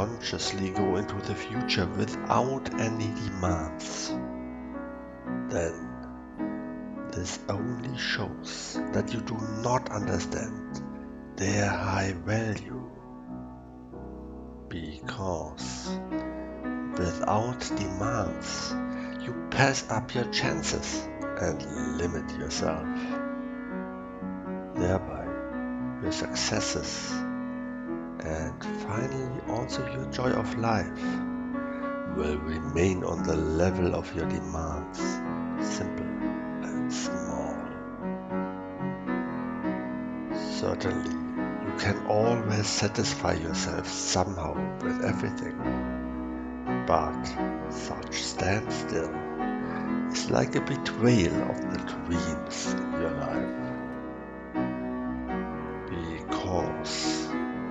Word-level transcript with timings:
consciously 0.00 0.70
go 0.70 0.96
into 0.96 1.14
the 1.26 1.34
future 1.34 1.86
without 1.98 2.72
any 2.80 3.08
demands, 3.22 4.08
then 5.50 5.74
this 7.12 7.38
only 7.50 7.98
shows 7.98 8.80
that 8.92 9.12
you 9.12 9.20
do 9.20 9.36
not 9.62 9.90
understand 9.90 10.82
their 11.36 11.68
high 11.68 12.14
value. 12.24 12.90
Because 14.70 15.90
without 16.96 17.60
demands, 17.76 18.74
you 19.22 19.34
pass 19.50 19.84
up 19.90 20.14
your 20.14 20.30
chances 20.32 21.06
and 21.40 21.98
limit 21.98 22.30
yourself. 22.38 22.88
Thereby, 24.76 25.26
your 26.02 26.12
successes 26.12 27.12
and 28.24 28.64
finally 28.82 29.40
also 29.48 29.86
your 29.92 30.04
joy 30.12 30.30
of 30.30 30.58
life 30.58 31.02
will 32.16 32.38
remain 32.38 33.04
on 33.04 33.22
the 33.22 33.36
level 33.36 33.94
of 33.94 34.14
your 34.14 34.26
demands, 34.26 34.98
simple 35.74 36.06
and 36.64 36.92
small. 36.92 37.56
Certainly, 40.58 41.10
you 41.66 41.78
can 41.78 42.06
always 42.06 42.66
satisfy 42.66 43.34
yourself 43.34 43.88
somehow 43.88 44.54
with 44.82 45.04
everything, 45.04 45.56
but 46.86 47.24
such 47.70 48.14
standstill 48.14 49.14
is 50.12 50.30
like 50.30 50.56
a 50.56 50.60
betrayal 50.60 51.42
of 51.50 51.72
the 51.72 51.78
dreams 52.06 52.74
in 52.74 52.92
your 53.00 53.12
life. 53.12 53.59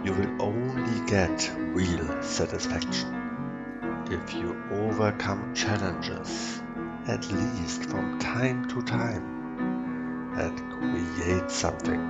You 0.09 0.15
will 0.15 0.41
only 0.41 1.07
get 1.07 1.51
real 1.55 2.23
satisfaction 2.23 4.07
if 4.09 4.33
you 4.33 4.59
overcome 4.71 5.53
challenges 5.53 6.63
at 7.05 7.29
least 7.31 7.83
from 7.83 8.17
time 8.17 8.67
to 8.67 8.81
time 8.81 10.33
and 10.35 10.57
create 10.71 11.51
something 11.51 12.01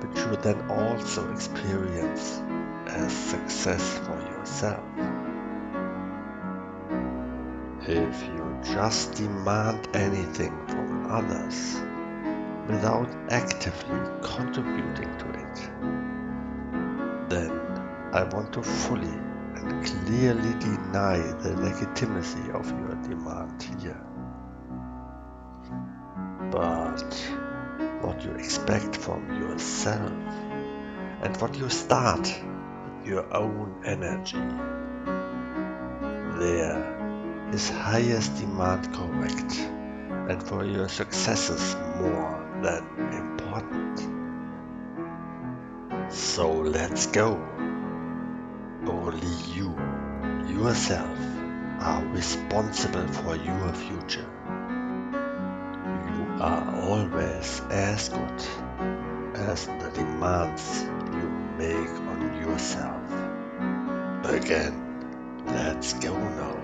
which 0.00 0.18
you 0.18 0.36
then 0.36 0.70
also 0.70 1.32
experience 1.32 2.40
as 2.86 3.12
success 3.12 3.98
for 3.98 4.20
yourself. 4.20 4.84
If 7.88 8.22
you 8.22 8.60
just 8.62 9.14
demand 9.14 9.88
anything 9.94 10.54
from 10.68 11.10
others 11.10 11.80
without 12.68 13.08
actively 13.30 14.00
contributing 14.22 15.10
to 15.18 15.28
it, 15.30 16.21
then 17.32 17.50
I 18.12 18.24
want 18.24 18.52
to 18.52 18.62
fully 18.62 19.16
and 19.56 19.86
clearly 19.86 20.52
deny 20.58 21.16
the 21.42 21.56
legitimacy 21.56 22.50
of 22.52 22.68
your 22.70 22.94
demand 23.08 23.62
here. 23.80 24.04
But 26.50 27.14
what 28.02 28.22
you 28.22 28.32
expect 28.32 28.96
from 28.96 29.40
yourself 29.40 30.12
and 31.22 31.36
what 31.38 31.56
you 31.56 31.70
start 31.70 32.20
with 32.20 33.06
your 33.06 33.24
own 33.34 33.82
energy, 33.86 34.44
there 36.38 37.50
is 37.54 37.70
highest 37.70 38.36
demand 38.36 38.92
correct 38.92 39.58
and 40.28 40.42
for 40.42 40.64
your 40.64 40.88
successes 40.88 41.76
more 41.98 42.60
than 42.62 42.84
important. 43.14 44.21
So 46.12 46.52
let's 46.52 47.06
go. 47.06 47.40
Only 48.86 49.34
you, 49.54 49.74
yourself, 50.46 51.18
are 51.80 52.04
responsible 52.04 53.08
for 53.08 53.36
your 53.36 53.72
future. 53.72 54.28
You 56.12 56.26
are 56.38 56.82
always 56.82 57.62
as 57.70 58.10
good 58.10 58.42
as 59.36 59.66
the 59.66 59.90
demands 59.94 60.84
you 61.14 61.30
make 61.56 61.88
on 62.12 62.42
yourself. 62.42 63.02
Again, 64.24 65.44
let's 65.46 65.94
go 65.94 66.12
now. 66.12 66.56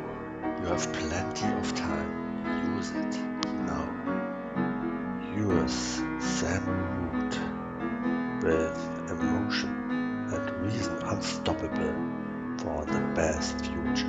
You 0.60 0.66
have 0.66 0.92
plenty 0.92 1.46
of 1.46 1.74
time. 1.74 2.76
Use 2.76 2.90
it 2.90 3.18
now. 3.64 3.88
Yours, 5.34 6.02
Sam 6.20 6.64
Root, 7.12 7.38
with 8.44 8.97
emotion 9.10 9.70
and 10.32 10.64
reason 10.64 10.96
unstoppable 11.04 11.94
for 12.58 12.84
the 12.84 13.00
best 13.14 13.60
future. 13.64 14.07